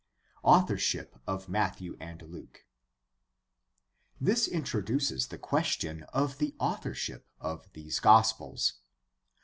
Authorship 0.41 1.19
of 1.27 1.47
Matthew 1.47 1.95
and 1.99 2.23
Luke.— 2.23 2.65
This 4.19 4.47
introduces 4.47 5.27
the 5.27 5.37
question 5.37 6.05
of 6.11 6.39
the 6.39 6.55
authorship 6.59 7.29
of 7.39 7.71
these 7.73 7.99
gospels. 7.99 8.79